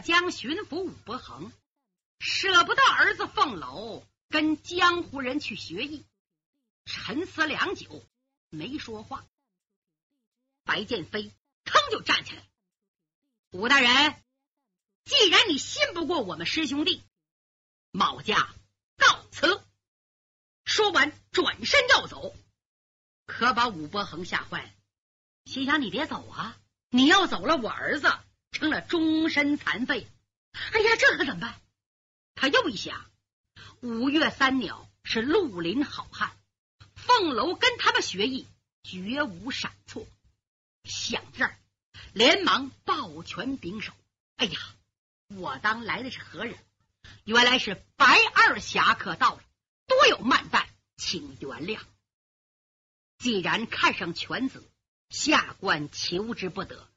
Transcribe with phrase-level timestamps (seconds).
[0.00, 1.52] 江巡抚武伯衡
[2.18, 6.04] 舍不得儿子凤楼跟江湖人去学艺，
[6.84, 8.04] 沉思良久，
[8.48, 9.26] 没说话。
[10.64, 11.32] 白剑飞
[11.64, 12.42] 腾就站起来
[13.52, 14.22] ：“武大人，
[15.04, 17.04] 既然你信不过我们师兄弟，
[17.90, 18.54] 某家
[18.96, 19.62] 告辞。”
[20.64, 22.34] 说完，转身要走，
[23.26, 24.70] 可把武伯衡吓坏了，
[25.44, 26.58] 心想：“你别走啊！
[26.88, 28.12] 你要走了，我儿子
[28.56, 30.06] 成了终身残废。
[30.72, 31.60] 哎呀，这可怎么办？”
[32.34, 33.04] 他又一想，
[33.80, 36.34] 五岳三鸟是绿林好汉，
[36.94, 38.46] 凤楼跟他们学艺，
[38.82, 40.06] 绝无闪错。
[40.84, 41.58] 想这儿，
[42.14, 43.92] 连忙抱拳拱手
[44.36, 44.58] ：“哎呀，
[45.28, 46.56] 我当来的是何人？
[47.24, 49.42] 原来是白二侠客到了。”
[49.86, 51.80] 多有慢待，请原谅。
[53.18, 54.64] 既然看上犬子，
[55.10, 56.88] 下官求之不得。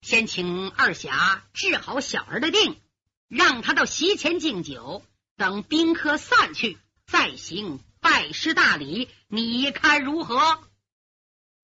[0.00, 2.80] 先请二侠治好小儿的病，
[3.28, 5.04] 让他到席前敬酒，
[5.36, 9.10] 等宾客散去，再行拜师大礼。
[9.26, 10.62] 你看如何？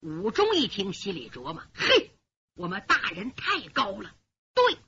[0.01, 2.11] 武忠一听，心里琢磨：嘿，
[2.55, 4.15] 我们大人太高了。
[4.53, 4.79] 对，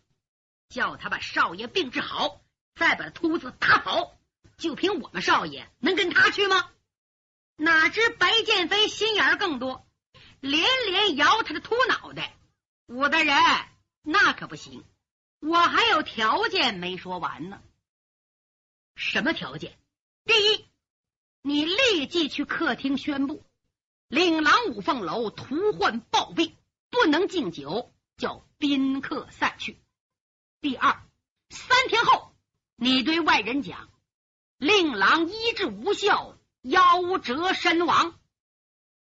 [0.68, 2.42] 叫他把少爷病治好，
[2.74, 4.18] 再把秃子打跑。
[4.58, 6.68] 就凭我们少爷能跟他去吗？
[7.56, 9.86] 哪知白剑飞心眼更多，
[10.40, 12.36] 连连摇他的秃脑袋。
[12.86, 13.34] 武大人，
[14.02, 14.84] 那可不行，
[15.40, 17.60] 我还有条件没说完呢。
[18.94, 19.76] 什么条件？
[20.24, 20.66] 第一，
[21.42, 23.44] 你立即去客厅宣布，
[24.06, 26.56] 令郎五凤楼徒患暴病，
[26.88, 29.80] 不能敬酒，叫宾客散去。
[30.60, 31.02] 第二，
[31.50, 32.36] 三天后，
[32.76, 33.90] 你对外人讲。
[34.58, 38.18] 令郎医治无效，夭折身亡。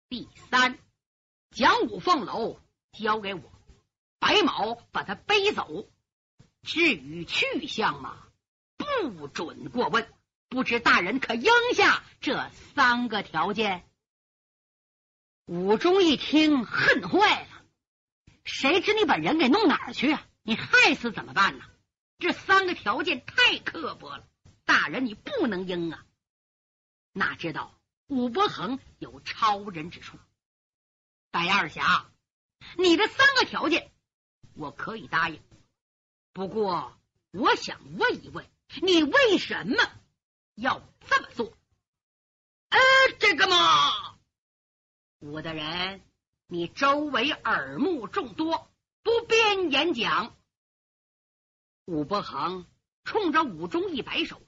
[0.10, 0.80] 第三，
[1.52, 2.60] 将五凤楼
[2.92, 3.53] 交给我，
[4.24, 5.86] 白毛把他背走。
[6.62, 8.24] 至于去向嘛，
[8.78, 10.10] 不准过问。
[10.48, 13.86] 不知大人可应下这三个条件？
[15.46, 17.66] 武忠一听，恨坏了。
[18.46, 20.26] 谁知你把人给弄哪儿去啊？
[20.42, 21.66] 你害死怎么办呢？
[22.18, 24.26] 这三个条件太刻薄了。
[24.64, 26.06] 大人，你不能应啊！
[27.12, 30.18] 哪知道武伯衡有超人之处。
[31.30, 32.10] 白二侠，
[32.78, 33.92] 你的三个条件
[34.56, 35.42] 我可以答应，
[36.32, 36.98] 不过
[37.32, 38.46] 我想问一问，
[38.82, 39.76] 你为什么
[40.56, 41.58] 要这么做？
[42.70, 42.80] 呃，
[43.20, 44.18] 这个嘛，
[45.20, 46.02] 武大人，
[46.48, 48.72] 你周围耳目众多，
[49.02, 50.36] 不便演讲。
[51.86, 52.66] 武伯衡
[53.04, 54.42] 冲着武忠一摆手。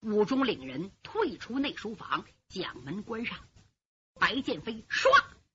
[0.00, 3.38] 武忠领人退出内书房，将门关上。
[4.14, 5.08] 白剑飞唰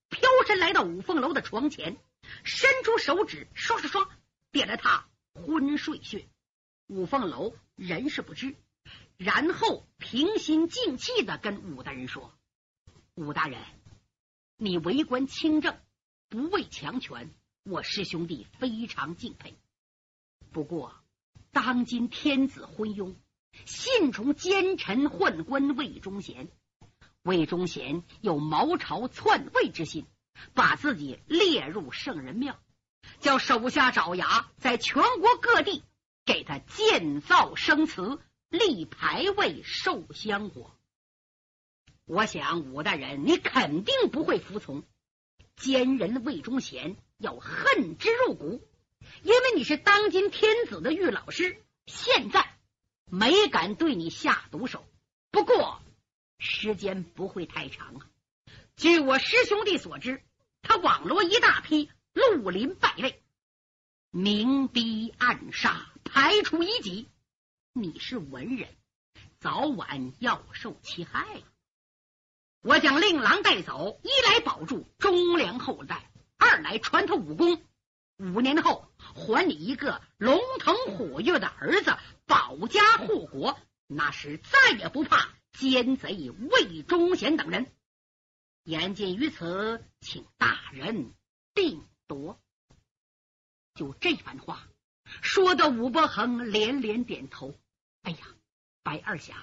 [0.10, 1.98] 飘身来到五凤楼的床前，
[2.44, 4.10] 伸出手指刷刷刷
[4.52, 6.28] 点了他昏睡穴。
[6.88, 8.56] 五凤楼人事不知，
[9.18, 12.34] 然后平心静气的跟武大人说
[13.16, 13.62] ：“武大人，
[14.58, 15.78] 你为官清正，
[16.30, 17.30] 不畏强权，
[17.64, 19.58] 我师兄弟非常敬佩。
[20.52, 20.96] 不过
[21.52, 23.16] 当今天子昏庸。”
[23.66, 26.48] 信从奸臣宦官魏忠贤，
[27.24, 30.06] 魏忠贤有谋朝篡位之心，
[30.54, 32.60] 把自己列入圣人庙，
[33.20, 35.84] 叫手下爪牙在全国各地
[36.26, 40.72] 给他建造生祠、立牌位、受香火。
[42.06, 44.84] 我想武大人你肯定不会服从，
[45.56, 48.68] 奸人魏忠贤要恨之入骨，
[49.24, 52.54] 因为你是当今天子的御老师，现在。
[53.10, 54.86] 没敢对你下毒手，
[55.32, 55.82] 不过
[56.40, 58.08] 时间不会太长啊。
[58.76, 60.22] 据我师兄弟所知，
[60.68, 63.24] 他网罗一大批绿林败类，
[64.12, 67.08] 明逼暗杀，排除异己。
[67.72, 68.68] 你是文人，
[69.40, 71.42] 早晚要受其害！
[72.62, 77.62] 我将令郎带走，一来保住忠良后代，二来传他武功。
[78.18, 78.84] 五年后。
[79.16, 87.72] 还你一个龙腾虎跃的儿子，保家护国，那时再也不怕奸贼魏忠贤等人。
[88.68, 91.14] 言尽于此，请大人
[91.54, 92.38] 定夺。
[93.76, 94.68] 就这番话
[95.22, 97.58] 说的，武伯衡连连点头。
[98.02, 98.28] 哎呀，
[98.84, 99.38] 白二侠，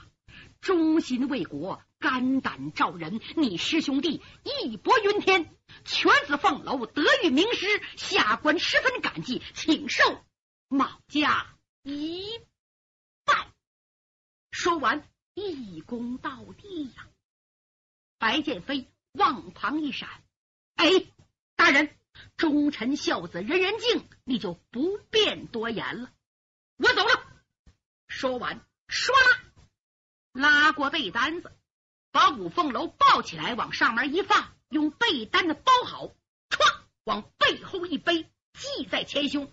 [0.60, 5.56] 忠心为国，肝胆照人，你师兄弟义薄云天。
[5.86, 7.66] 犬子凤楼得遇名师，
[7.96, 10.22] 下官十分感激，请受
[10.68, 12.26] 某家一
[13.24, 13.50] 拜。
[14.50, 17.08] 说完，一躬到地呀。
[18.18, 20.08] 白剑飞往旁一闪，
[20.74, 20.86] 哎，
[21.54, 21.96] 大人，
[22.36, 26.10] 忠臣孝子，人人敬，你就不便多言了。
[26.76, 27.22] 我走了。
[28.08, 29.12] 说完，唰
[30.32, 31.52] 拉过被单子，
[32.10, 36.08] 把五凤楼抱起来，往上面一放，用被单子包好，
[36.50, 39.52] 歘，往背后一背，系在前胸。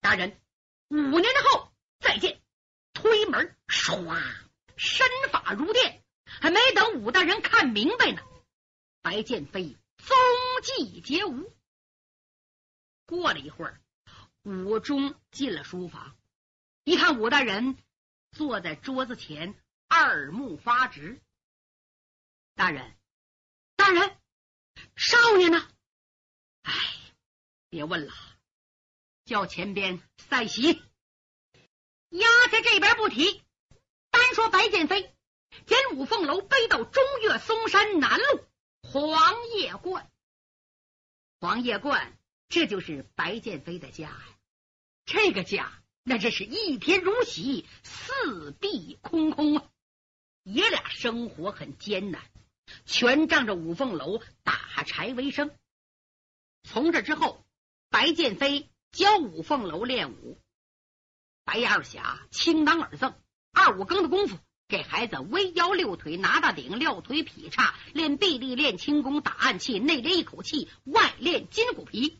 [0.00, 0.40] 大人，
[0.88, 1.70] 五年后
[2.00, 2.40] 再见。
[2.94, 4.18] 推门，唰，
[4.76, 8.22] 身法如电，还没等武大人看明白呢，
[9.02, 10.16] 白剑飞踪
[10.62, 11.52] 迹皆无。
[13.04, 13.80] 过了一会儿，
[14.42, 16.16] 武忠进了书房，
[16.84, 17.76] 一看武大人
[18.30, 21.20] 坐在桌子前，二目发直。
[22.54, 22.96] 大人，
[23.74, 24.16] 大人，
[24.94, 25.68] 少爷呢？
[26.62, 26.72] 哎，
[27.68, 28.12] 别问了，
[29.24, 30.80] 叫前边散席。
[32.10, 33.42] 压在这边不提，
[34.10, 35.12] 单说白剑飞
[35.66, 38.46] 将五凤楼背到中岳嵩山南路
[38.92, 40.06] 黄叶观。
[41.40, 42.18] 黄叶观，
[42.50, 44.28] 这就是白剑飞的家呀。
[45.06, 49.64] 这个家，那真是一天如洗，四壁空空啊！
[50.42, 52.22] 爷俩生活很艰难，
[52.84, 55.50] 全仗着五凤楼打柴为生。
[56.62, 57.46] 从这之后，
[57.88, 60.38] 白剑飞教五凤楼练武。
[61.44, 63.18] 白二侠轻当耳赠，
[63.52, 64.38] 二五更的功夫，
[64.72, 72.18] 给孩子围腰六腿拿大顶撂腿劈叉练臂力练轻功打暗器内练一口气外练筋骨皮。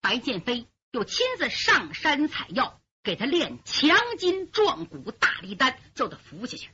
[0.00, 6.68] 白剑飞又亲自上山采药，给他练强筋壮骨大力丹，叫他服下去。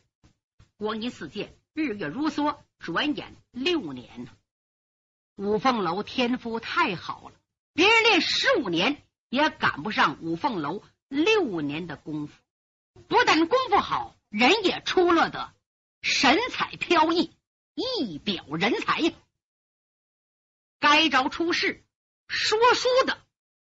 [0.79, 4.31] 光阴似箭，日月如梭，转眼六年呢。
[5.37, 7.35] 五凤楼天赋太好了，
[7.75, 10.83] 别人练十五年也赶不上五凤楼。
[11.09, 12.33] 六年的功夫，
[13.07, 15.53] 不但功夫好，人也出了的
[16.03, 17.37] 神采飘逸，
[17.75, 19.13] 一表人才呀！
[20.79, 21.85] 该着出世，
[22.29, 23.19] 说书的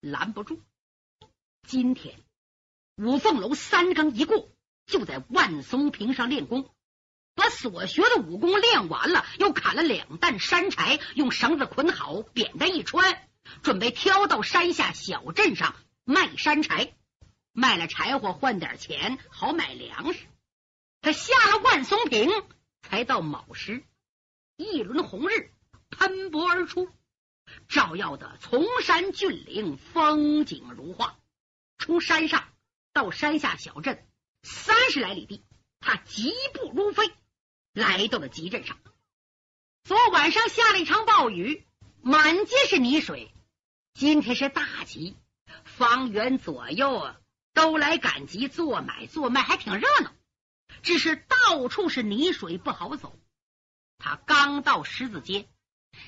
[0.01, 0.61] 拦不住。
[1.63, 2.19] 今天
[2.97, 4.49] 五凤楼三更一过，
[4.85, 6.69] 就在万松坪上练功，
[7.37, 13.29] 把所学的武功练完了，又砍了两担山柴，用绳子捆好，扁担一穿，
[13.63, 16.97] 准备挑到山下小镇上卖山柴。
[17.53, 20.27] 卖了柴火换点钱，好买粮食。
[21.01, 22.31] 他下了万松坪，
[22.83, 23.85] 才到卯时，
[24.57, 25.53] 一轮红日
[25.91, 26.89] 喷薄而出，
[27.69, 31.19] 照耀的崇山峻岭，风景如画。
[31.79, 32.49] 从山上
[32.93, 34.07] 到山下小镇
[34.43, 35.45] 三十来里地，
[35.81, 37.11] 他疾步如飞，
[37.73, 38.79] 来到了集镇上。
[39.85, 41.67] 昨晚上下了一场暴雨，
[42.03, 43.33] 满街是泥水。
[43.95, 45.17] 今天是大集，
[45.65, 47.21] 方圆左右啊。
[47.55, 50.13] 都来赶集做买做卖，还挺热闹。
[50.89, 53.15] 只是到处是泥水，不好走。
[53.99, 55.47] 他刚到十字街，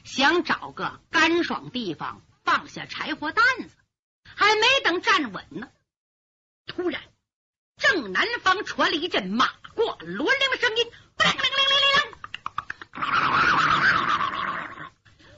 [0.05, 3.77] 想找个干爽地方放下柴火担子，
[4.25, 5.69] 还没等站稳呢，
[6.65, 7.03] 突然
[7.77, 10.91] 正南方传来一阵马挂骡铃的声音，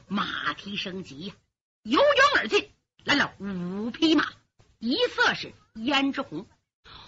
[0.07, 1.35] 马蹄声急呀，
[1.83, 2.71] 由远而近
[3.03, 4.25] 来了五匹马，
[4.79, 5.53] 一色是。
[5.75, 6.47] 胭脂红，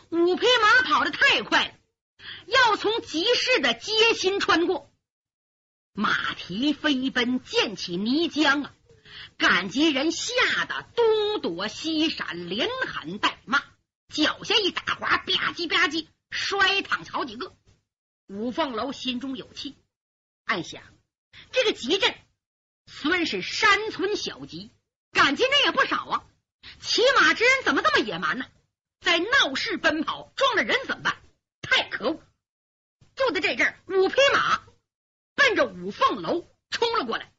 [0.09, 1.75] 五匹马跑得太快了，
[2.47, 4.91] 要从集市的街心穿过。
[5.93, 8.75] 马蹄飞奔，溅起泥浆啊！
[9.38, 13.62] 赶集人吓得东躲西闪，连喊带骂，
[14.13, 17.55] 脚下一打滑，吧唧吧唧摔躺好几个。
[18.27, 19.77] 五凤楼心中有气，
[20.44, 20.82] 暗想：
[21.53, 22.15] 这个集镇
[22.87, 24.70] 虽然是山村小集，
[25.13, 26.25] 赶集人也不少啊。
[26.81, 28.46] 骑马之人怎么这么野蛮呢？
[29.01, 31.17] 在闹市奔跑，撞了人怎么办？
[31.67, 32.23] 太可恶！
[33.15, 34.65] 就在这阵，五匹马
[35.35, 37.33] 奔着五凤楼冲了过来。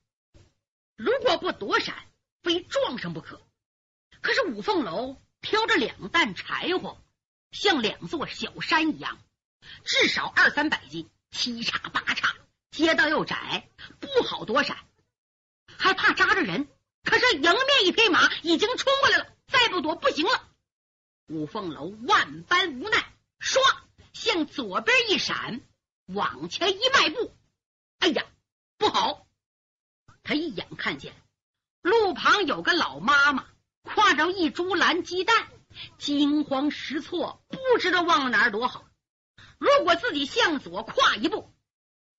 [0.95, 1.95] 如果不躲闪，
[2.41, 3.41] 非撞上不可。
[4.21, 7.03] 可是五凤楼挑着两担柴火，
[7.51, 9.19] 像两座小山一样，
[9.83, 12.35] 至少二三百斤，七叉八叉，
[12.71, 14.77] 街道又窄，不好躲闪，
[15.77, 16.67] 还怕扎着人。
[17.03, 20.49] 可是迎面一匹马已经冲过来了，再不躲不行了。
[21.27, 23.59] 五凤楼万般无奈，唰
[24.15, 25.61] 向左边一闪，
[26.05, 27.35] 往前一迈步，
[27.99, 28.25] 哎呀，
[28.77, 29.27] 不好！
[30.23, 31.13] 他一眼看见
[31.81, 33.45] 路旁有个老妈妈
[33.83, 35.49] 挎着一株蓝鸡蛋，
[35.97, 38.85] 惊慌失措，不知道往哪儿躲好。
[39.57, 41.53] 如果自己向左跨一步，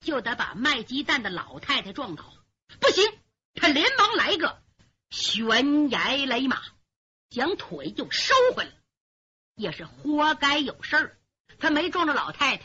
[0.01, 2.31] 就得把卖鸡蛋的老太太撞倒。
[2.79, 3.11] 不行，
[3.55, 4.63] 他连忙来个
[5.09, 6.63] 悬崖勒马，
[7.31, 8.73] 将腿就收回来。
[9.55, 11.19] 也是活该有事儿，
[11.59, 12.65] 他没撞着老太太，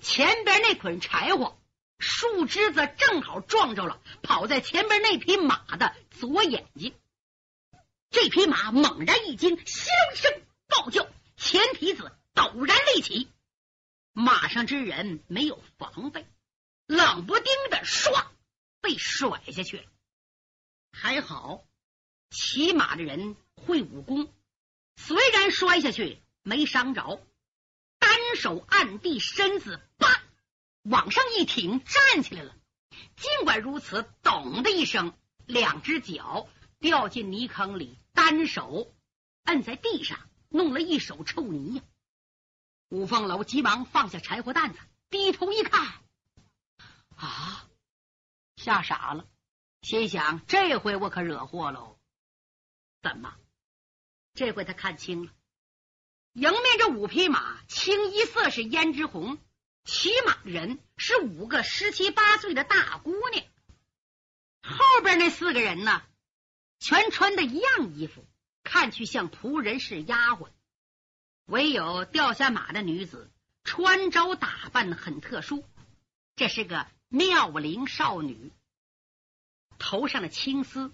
[0.00, 1.58] 前边那捆柴火
[1.98, 6.94] 树枝子正好撞着了跑在前边那匹马的左眼睛。
[8.10, 13.28] 这匹马猛然一惊，咻一声暴叫，前蹄子陡然立起，
[14.12, 16.26] 马上之人没有防备，
[16.86, 18.26] 冷不丁的唰
[18.80, 19.84] 被甩下去了。
[20.92, 21.64] 还好
[22.30, 24.32] 骑马的人会武功，
[24.96, 27.20] 虽然摔下去没伤着，
[28.34, 30.08] 手按地，身子叭
[30.82, 32.54] 往上一挺，站起来了。
[33.16, 36.48] 尽管如此，咚的一声，两只脚
[36.78, 38.94] 掉进泥坑里，单手
[39.44, 41.82] 摁在地上，弄了一手臭泥呀。
[42.90, 44.78] 五凤楼急忙放下柴火担子，
[45.10, 46.02] 低头一看，
[47.16, 47.68] 啊，
[48.56, 49.26] 吓傻了，
[49.82, 51.98] 心想：这回我可惹祸喽！
[53.02, 53.34] 怎么？
[54.34, 55.32] 这回他看清了，
[56.34, 59.38] 迎面这五匹马，清一色是胭脂红。
[59.84, 63.44] 骑马的人是五个十七八岁的大姑娘，
[64.62, 66.02] 后边那四个人呢，
[66.80, 68.26] 全穿的一样衣服，
[68.64, 70.48] 看去像仆人是丫鬟，
[71.44, 73.30] 唯有掉下马的女子
[73.62, 75.64] 穿着打扮很特殊，
[76.34, 78.50] 这是个妙龄少女，
[79.78, 80.90] 头上的青丝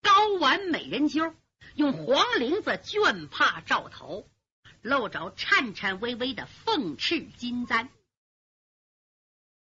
[0.00, 1.36] 高挽美人揪，
[1.76, 4.26] 用黄绫子绢帕罩头，
[4.82, 7.88] 露着颤颤巍巍的凤翅金簪。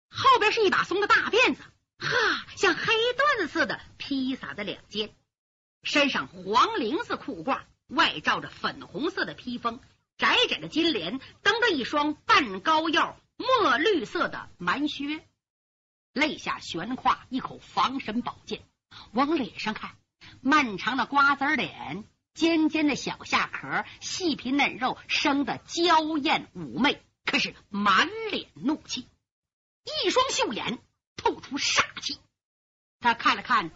[0.08, 1.62] 后边是一把松的大辫子，
[1.98, 5.14] 哈，像黑缎子似的披洒在两肩，
[5.82, 9.80] 身上黄绫子裤褂，外罩着粉红色的披风，
[10.16, 15.26] 窄窄的金莲蹬着一双半高腰墨绿色的蛮靴，
[16.12, 18.62] 肋下悬挎一口防身宝剑。
[19.12, 19.96] 往脸上看，
[20.40, 22.04] 漫长的瓜子脸，
[22.36, 29.08] 尖尖的小下壳，细皮嫩肉，生得娇艳妩媚，可是满脸怒气。
[30.04, 30.78] 一双秀眼
[31.16, 32.18] 透出煞气，
[33.00, 33.70] 他看了看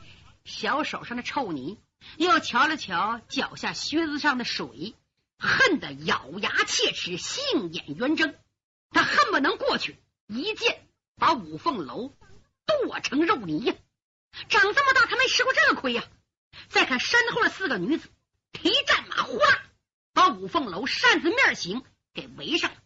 [0.44, 1.78] 小手上的臭泥，
[2.18, 4.94] 又瞧了瞧脚下靴子上的水，
[5.38, 8.34] 恨得咬牙切齿，杏眼圆睁。
[8.90, 10.86] 他恨不能过去一剑
[11.16, 12.14] 把五凤楼
[12.66, 13.74] 剁成肉泥呀！
[14.50, 16.04] 长这么大，他没吃过这个亏呀！
[16.68, 18.10] 再看身后的四个女子，
[18.62, 19.38] 一战马，哗，
[20.12, 21.82] 把五凤楼扇子面形
[22.14, 22.76] 给围上了。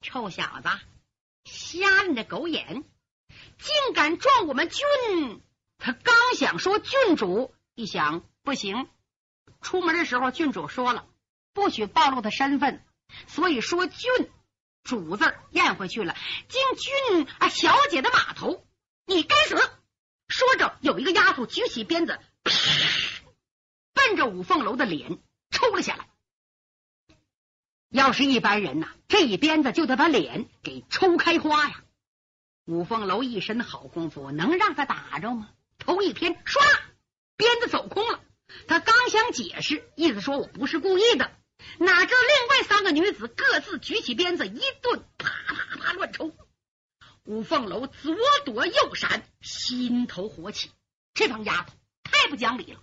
[0.00, 0.68] 臭小子！
[1.44, 2.84] 瞎了你的狗眼！
[3.58, 5.42] 竟敢撞我们郡！
[5.78, 8.88] 他刚想说郡主，一想不行，
[9.60, 11.06] 出门的时候郡主说了
[11.52, 12.84] 不许暴露他身份，
[13.26, 14.10] 所以说郡
[14.82, 16.16] 主字咽回去了。
[16.48, 18.66] 进郡啊，小姐的码头，
[19.06, 19.56] 你该死！
[20.28, 22.52] 说着，有一个丫头举起鞭子，啪
[24.04, 25.18] 奔着五凤楼的脸
[25.50, 26.08] 抽了下来。
[27.88, 31.82] 要是一般人呐，这一鞭子就得把脸给抽开花呀！
[32.66, 35.48] 五凤楼一身好功夫，能让他打着吗？
[35.78, 36.60] 头一偏，唰，
[37.38, 38.20] 鞭子走空了。
[38.68, 41.32] 他刚想解释，意思说我不是故意的，
[41.78, 46.36] 哪知另外三个女子各自举起鞭子，一顿啪啪啪乱抽。
[47.24, 50.70] 五凤楼左躲右闪，心头火起，
[51.14, 52.80] 这帮丫头太不讲理了，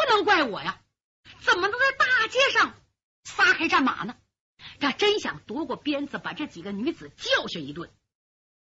[0.00, 0.82] 不能怪我呀！
[1.40, 2.74] 怎么能在大街上
[3.24, 4.16] 撒开战马呢？
[4.78, 7.92] 他真想夺过鞭子，把这几个女子教训一顿。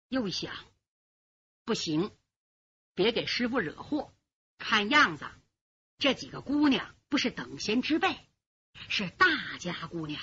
[0.08, 0.54] 又想，
[1.64, 2.10] 不行，
[2.94, 4.14] 别给师傅惹祸。
[4.56, 5.26] 看样子，
[5.98, 8.16] 这几个姑娘不是等闲之辈，
[8.88, 9.26] 是大
[9.58, 10.22] 家姑娘，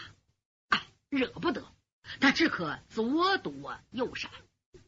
[0.70, 1.72] 哎，惹不得。
[2.20, 4.32] 他只可左躲右闪。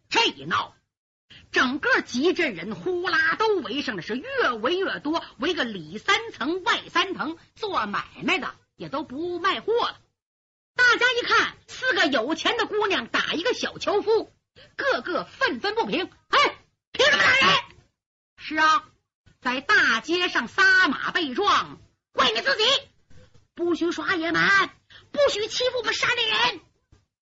[0.09, 0.75] 这一闹，
[1.51, 9.99] 整个集镇人呼啦都围上了，是越围越多，围个里三层外三层，做买卖的也都不卖货了。
[10.75, 14.31] 大家一看，四个有钱的姑娘打一个小樵夫，
[14.75, 16.09] 个个愤愤不平。
[16.29, 16.55] 哎，
[16.91, 17.59] 凭什么打人？
[18.37, 18.85] 是啊，
[19.41, 21.79] 在大街上撒马被撞，
[22.13, 22.63] 怪你自己，
[23.55, 24.69] 不许耍野蛮，
[25.11, 26.61] 不许欺负我们山里人。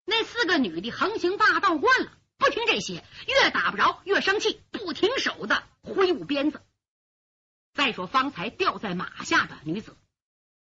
[0.05, 6.61] 那四个女的横行霸道惯了，不听这些，越打不着越生气，不停手的挥舞鞭子。
[7.73, 9.97] 再说方才掉在马下的女子，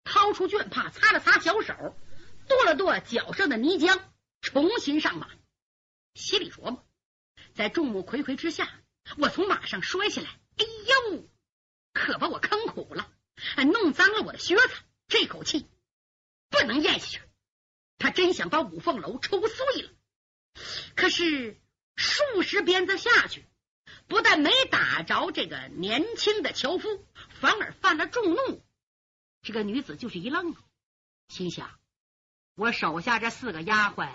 [0.02, 1.94] 掏出绢帕擦了擦小手。
[2.48, 4.00] 跺了跺脚上的泥浆，
[4.40, 5.28] 重新上马，
[6.14, 6.86] 心里琢磨：
[7.54, 8.70] 在众目睽睽之下，
[9.18, 10.64] 我从马上摔下来，哎
[11.10, 11.28] 呦，
[11.92, 13.12] 可把我坑苦了，
[13.64, 14.70] 弄脏了我的靴子，
[15.08, 15.66] 这口气
[16.48, 17.20] 不能咽下去。
[17.98, 19.90] 他真想把五凤楼抽碎了，
[20.94, 21.60] 可是
[21.96, 23.44] 数十鞭子下去，
[24.06, 27.04] 不但没打着这个年轻的樵夫，
[27.40, 28.62] 反而犯了众怒。
[29.42, 30.54] 这个女子就是一愣，
[31.28, 31.78] 心想。
[32.54, 34.10] 我手下这四个丫鬟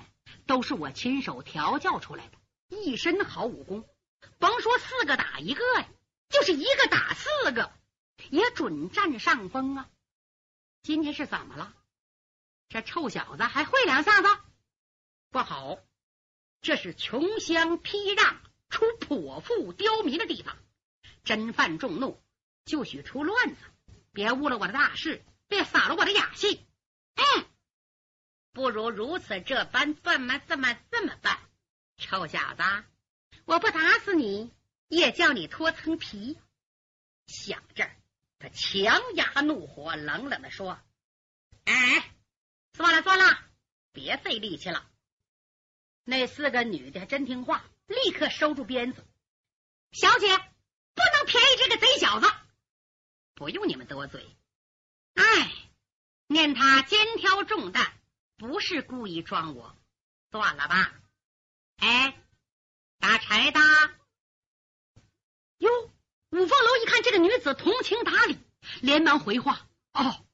[0.48, 2.38] 都是我亲手调教出来的，
[2.70, 3.88] 一身好武功，
[4.40, 5.88] 甭说四个打一个呀，
[6.30, 7.72] 就是一个打四个，
[8.30, 9.90] 也准占上风啊！
[10.82, 11.74] 今天是怎么了？
[12.70, 14.28] 这臭小子还会两下子？
[15.30, 15.78] 不好，
[16.62, 18.36] 这是穷乡僻壤、
[18.70, 20.56] 出泼妇刁民的地方，
[21.24, 22.22] 真犯众怒
[22.66, 23.62] 就许出乱子，
[24.12, 26.64] 别误了我的大事，别扫了我的雅兴。
[27.16, 27.46] 嗯，
[28.54, 31.40] 不如如此这般，这么这么这么办？
[31.98, 32.64] 臭小子，
[33.46, 34.54] 我不打死你，
[34.88, 36.38] 也叫你脱层皮。
[37.26, 37.96] 想这儿，
[38.38, 40.80] 他强压怒火，冷冷的说
[41.66, 42.12] ：“哎，
[42.74, 43.40] 算了算了，
[43.92, 44.88] 别费力气了。”
[46.04, 49.06] 那四个女的还真听话，立刻收住鞭子。
[49.92, 52.28] 小姐，不能便宜这个贼小子，
[53.36, 54.26] 不用你们多嘴。
[55.14, 55.52] 哎，
[56.28, 57.94] 念他肩挑重担，
[58.38, 59.76] 不是故意撞我，
[60.32, 60.94] 算了吧。
[61.78, 62.20] 哎，
[63.00, 63.60] 打柴的。
[65.60, 65.70] 哟，
[66.32, 68.38] 五凤楼一看这个女子通情达理，
[68.82, 70.26] 连忙回话：“哦，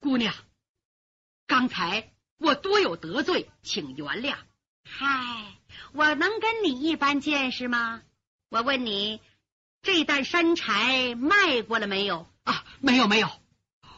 [0.00, 0.34] 姑娘，
[1.46, 4.36] 刚才我多有得罪，请原谅。”
[4.84, 5.58] 嗨，
[5.92, 8.02] 我能跟你一般见识吗？
[8.50, 9.20] 我问你，
[9.82, 12.28] 这担山柴卖过了没有？
[12.44, 13.30] 啊，没有没有，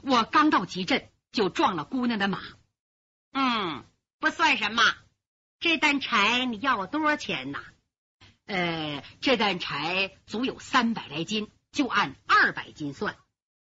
[0.02, 2.40] 我刚到集镇就撞了姑娘的马。
[3.32, 3.84] 嗯，
[4.18, 4.82] 不算什么。
[5.58, 7.64] 这担柴你要我多少钱呢？
[8.46, 13.16] 呃，这担柴足有三百来斤，就按二百斤算，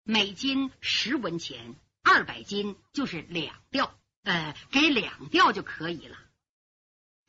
[0.03, 6.17] 每斤十文钱，二百斤就是两吊，呃，给两吊就可以了。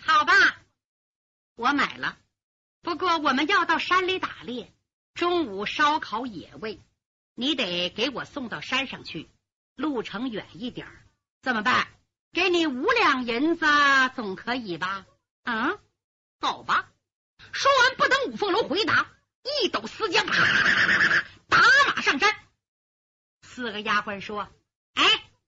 [0.05, 0.33] 好吧，
[1.57, 2.19] 我买了。
[2.83, 4.73] 不过我们要到山里打猎，
[5.14, 6.81] 中午烧烤野味，
[7.35, 9.28] 你得给我送到山上去，
[9.75, 10.88] 路程远一点
[11.43, 11.88] 怎么办？
[12.33, 13.67] 给你五两银子
[14.14, 15.07] 总可以吧？
[15.45, 15.78] 嗯，
[16.40, 16.90] 走吧。
[17.52, 19.11] 说完，不等五凤楼回答，
[19.62, 20.25] 一抖丝缰，
[21.49, 22.35] 打马上山。
[23.43, 24.49] 四个丫鬟说
[24.95, 25.05] ：“哎，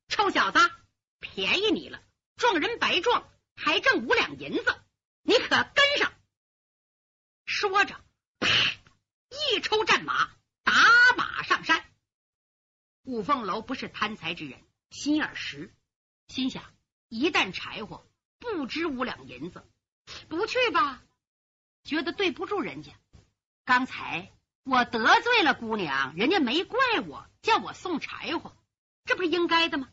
[0.08, 0.58] 臭小子，
[1.20, 2.02] 便宜你了，
[2.36, 3.28] 撞人白撞。”
[3.62, 4.82] 还挣五两银子，
[5.20, 6.12] 你可跟上！
[7.44, 7.94] 说着，
[8.38, 8.48] 啪，
[9.28, 10.30] 一抽战马，
[10.64, 10.72] 打
[11.18, 11.84] 马上山。
[13.02, 15.74] 五凤楼不是贪财之人，心眼实，
[16.28, 16.64] 心想
[17.08, 19.62] 一担柴火不值五两银子，
[20.30, 21.02] 不去吧，
[21.84, 22.92] 觉得对不住人家。
[23.66, 24.32] 刚才
[24.64, 28.56] 我得罪了姑娘，人家没怪我，叫我送柴火，
[29.04, 29.90] 这不是应该的吗？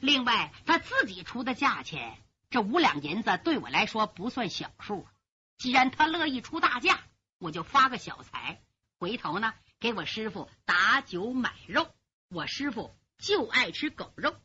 [0.00, 2.21] 另外，他自己出的价钱。
[2.52, 5.08] 这五两银子对我来说不算小数，
[5.56, 7.00] 既然他乐意出大价，
[7.38, 8.62] 我就发个小财，
[8.98, 11.90] 回头呢给我师傅打酒买肉。
[12.28, 14.36] 我师傅就爱吃狗肉。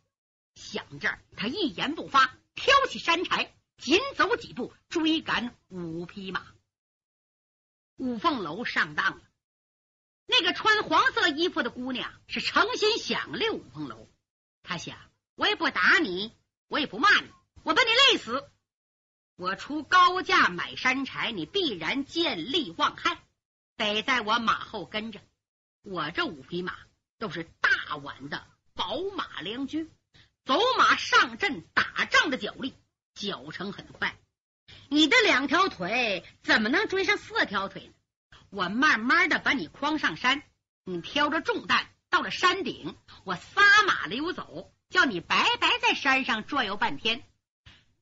[0.55, 6.45] 想这儿，他一言不发，挑起山柴，紧走几步，追赶五匹马。
[7.97, 9.21] 五凤楼上当了，
[10.27, 14.07] 那个穿黄色衣服的姑娘是诚心想溜五凤楼。
[14.63, 14.97] 他想，
[15.35, 16.31] 我也不打你，
[16.69, 17.29] 我也不骂你。
[17.67, 18.49] 我把你累死！
[19.35, 23.21] 我出高价买山柴，你必然见利忘害，
[23.75, 25.19] 得在我马后跟着。
[25.81, 26.77] 我这五匹马
[27.19, 29.91] 都是大碗的宝马良驹，
[30.45, 32.73] 走马上阵打仗的脚力，
[33.13, 34.17] 脚程很快。
[34.87, 37.93] 你的两条腿怎么能追上四条腿呢？
[38.49, 40.41] 我慢慢的把你诓上山，
[40.85, 47.25] 你挑着重担到了山顶，我撒马溜走，叫你白白在山上转悠半天。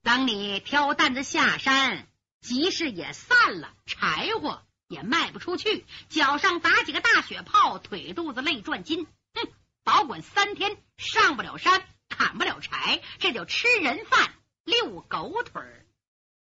[0.06, 2.08] 等你挑担子下山，
[2.39, 9.52] 集市也散了，柴火也卖不出去，脚上打几个大雪泡，腿肚子累转筋，哼，
[9.84, 15.88] 保管三天上不了山，砍不了柴，这叫吃人饭，遛狗腿儿。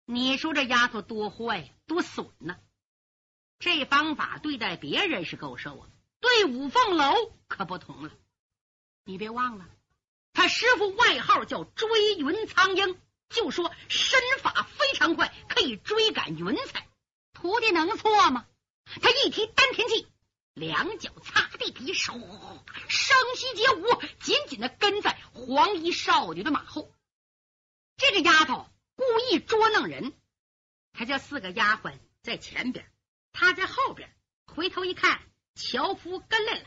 [0.04, 2.58] 你说这丫头多坏，多损呢？
[3.60, 5.88] 这方法对待别人是够受啊，
[6.20, 7.14] 对五凤楼
[7.48, 8.12] 可不同了。
[9.06, 9.70] 你别忘了，
[10.34, 13.00] 他师傅外号叫追云苍鹰。
[13.30, 16.88] 就说身法非常快，可以追赶云彩，
[17.34, 18.48] 徒弟能错吗？
[19.02, 20.08] 他一提丹田气，
[20.54, 26.92] 两脚擦地皮，手声息皆无，紧紧的跟在黄衣少女的马后。
[27.98, 30.14] 这个丫头故意捉弄人，
[30.94, 32.90] 她叫四个丫鬟在前边，
[33.34, 34.14] 她在后边。
[34.46, 35.22] 回头一看，
[35.54, 36.66] 樵夫跟来了，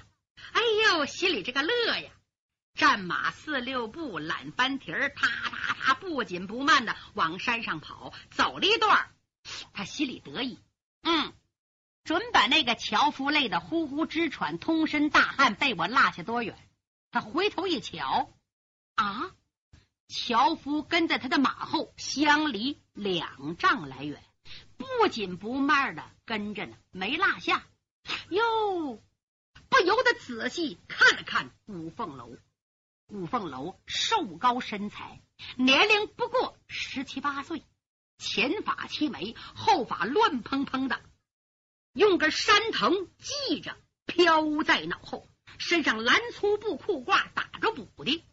[0.53, 2.13] 哎呦，心里这个乐呀！
[2.75, 8.13] 战马四六步，揽翻蹄儿，踏踏踏，不紧不慢的往山上跑。
[8.31, 9.11] 走了一段，
[9.73, 10.61] 他心里得意，
[11.03, 11.33] 嗯，
[12.05, 16.57] 准把那个樵夫累得呼呼直喘，通身大汗，被我落下多远？
[17.11, 18.31] 他回头一瞧，
[18.95, 19.33] 啊，
[20.07, 24.23] 樵夫跟在他的马后，相离两丈来远，
[24.77, 27.65] 不紧不慢的跟着呢，没落下。
[28.29, 29.03] 哟，
[29.69, 32.37] 不由得仔细看了看五凤楼。
[33.09, 35.21] 五凤楼瘦高身材，
[35.57, 37.65] 年龄不过十七八岁，
[38.19, 41.01] 前发齐眉，后发乱蓬蓬的，
[41.93, 43.77] 用根山藤系着
[44.07, 48.25] 飘在脑后，身上蓝粗布裤褂打着补的。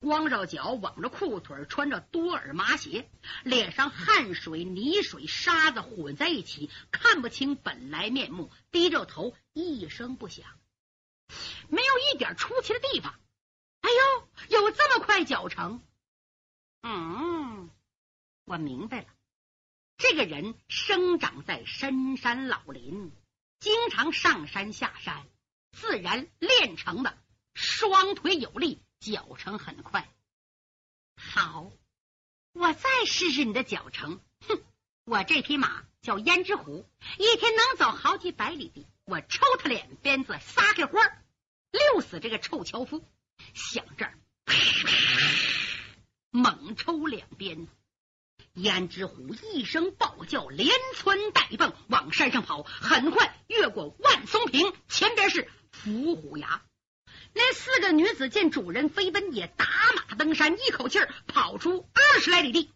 [0.00, 3.08] 光着脚，挽着裤腿，穿着多耳麻鞋，
[3.42, 8.50] 脸上汗水、泥水、沙子混在一起，看不清本来面目。
[8.70, 10.44] 低着头，一声不响，
[11.68, 13.18] 没有一点出奇的地方。
[13.80, 15.82] 哎呦，有这么快脚程？
[16.86, 17.70] 嗯，
[18.44, 19.06] 我明白了，
[19.96, 23.10] 这个人生长在深山老林，
[23.58, 25.26] 经常上山下山，
[25.72, 27.18] 自然练成的
[27.54, 28.82] 双腿有力。
[29.00, 30.08] 脚程很快，
[31.14, 31.70] 好，
[32.54, 34.18] 我再试试你的脚程。
[34.48, 34.62] 哼，
[35.04, 38.86] 我这匹马叫胭脂虎，一天能走好几百里地。
[39.04, 41.02] 我抽他脸鞭子，撒开花，
[41.70, 43.04] 溜死这个臭樵夫！
[43.52, 44.18] 想这儿，
[46.36, 47.68] 猛抽两鞭，
[48.56, 56.60] 胭脂虎一声暴叫，连窜带蹦往山上跑，很快越过万松坪，前边是伏虎崖。
[57.34, 62.72] 那四个女子见主人飞奔，也打马登山，一口气跑出二十来里地。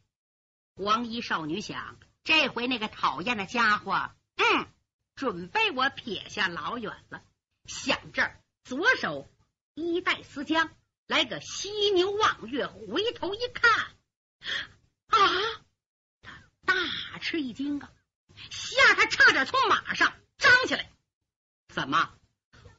[0.77, 4.69] 黄衣少女想，这回那个讨厌的家伙，嗯，
[5.17, 7.23] 准被我撇下老远了。
[7.65, 9.29] 想这儿，左手
[9.75, 10.71] 衣带丝缰，
[11.09, 13.73] 来个犀牛望月，回头一看，
[15.07, 15.19] 啊！
[16.21, 16.33] 他
[16.67, 17.91] 大吃一惊啊，
[18.51, 20.93] 吓他差点从马上张起来。
[21.69, 22.15] 怎么？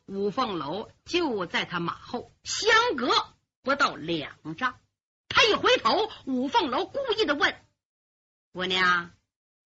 [0.05, 4.79] 五凤楼就在他马后，相隔不到两丈。
[5.27, 7.59] 他一回头，五凤楼故意的问
[8.53, 9.11] ：“姑娘，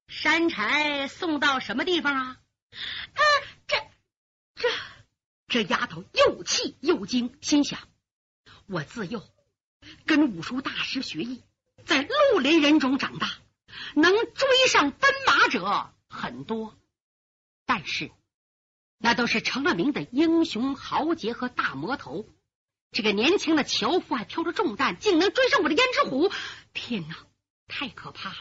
[0.08, 2.38] 山柴送到什么地方啊？”
[2.72, 3.22] 啊，
[3.68, 3.76] 这
[4.56, 4.70] 这
[5.48, 7.80] 这丫头又气又惊，心想：
[8.68, 9.24] 我自幼
[10.06, 11.44] 跟武术大师学艺，
[11.86, 13.30] 在绿林人中长大，
[13.96, 16.78] 能追上奔马者很多，
[17.66, 18.12] 但是。
[19.06, 22.26] 那都是成了名的英雄豪杰和大魔头，
[22.92, 26.32] 这个年轻的樵夫还挑着重担，竟能追上我的胭脂虎！
[26.72, 27.18] 天哪，
[27.68, 28.38] 太可怕了！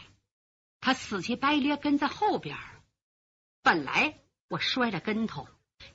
[0.79, 2.57] 他死乞白咧跟在后边，
[3.61, 5.49] 本来我摔了跟头，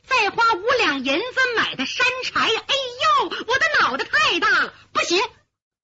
[0.06, 5.20] 再花五两银子买的山柴，哎呦，我的脑袋太大了，不行，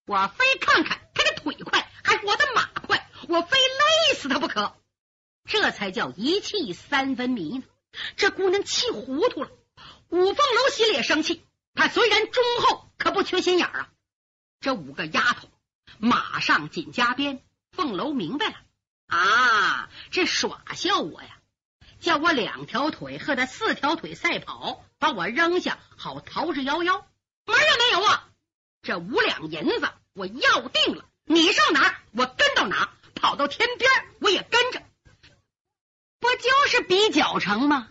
[0.07, 4.77] 我非看看他的腿快，还我的马快，我非累死他不可，
[5.45, 7.64] 这才叫一气三分迷呢。
[8.17, 9.51] 这姑娘气糊涂了，
[10.09, 11.45] 五凤楼心里也生气。
[11.75, 13.88] 他虽然忠厚，可不缺心眼儿啊。
[14.61, 15.49] 这五个丫头
[15.99, 18.57] 马上紧加鞭，凤楼明白了
[19.07, 21.38] 啊，这耍笑我呀，
[22.05, 27.03] 叫我两条腿和他四条腿赛跑，把我扔下，好逃之夭夭。
[27.47, 28.29] 门也没有啊！
[28.83, 33.90] 这五两银子我要定了，你上哪我跟到哪，跑到天边
[34.21, 34.83] 我也跟着。
[36.21, 37.88] 不就是比脚程吗？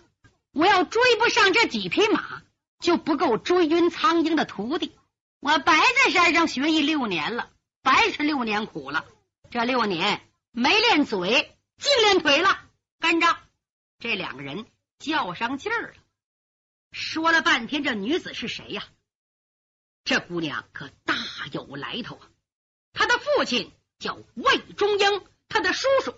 [0.54, 2.43] 我要追不上这几匹马，
[2.80, 4.95] 就不够追晕苍鹰的徒弟。
[5.39, 7.49] 我白在山上学艺六年了，
[7.82, 9.06] 白吃六年苦了。
[9.49, 10.21] 这六年
[10.52, 12.60] 没练嘴，净练腿了。
[12.99, 13.36] 跟着
[14.03, 14.65] 这两个人
[14.99, 15.93] 较上劲儿了，
[16.91, 18.83] 说了半天，这女子是谁呀？
[20.03, 21.15] 这姑娘可大
[21.53, 22.27] 有来头啊！
[22.91, 26.13] 她的父亲叫魏忠英，她的叔叔。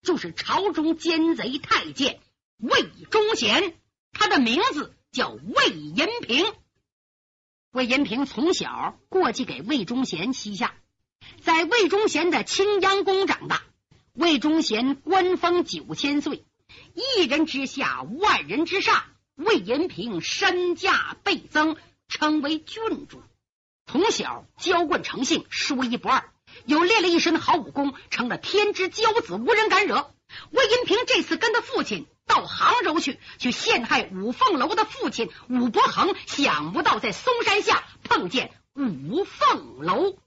[0.00, 2.20] 就是朝中奸贼太监
[2.56, 3.76] 魏忠贤，
[4.12, 6.54] 他的名字叫魏银平。
[7.72, 10.76] 魏银平从小过继给魏忠贤膝下，
[11.40, 13.64] 在魏忠贤的青阳宫长大。
[14.12, 16.44] 魏忠贤官封九千岁，
[16.94, 19.04] 一人之下，万人之上。
[19.36, 21.76] 魏银平身价倍增，
[22.08, 23.22] 成为郡主。
[23.86, 26.28] 从小娇惯成性，说一不二。
[26.66, 30.12] 又练了一身好武功，成了天之骄子，无人敢惹。
[30.50, 40.18] 魏银平这次跟他父亲到杭州去，去陷害五凤楼的父亲武伯衡，想不到在嵩山下碰见五凤楼。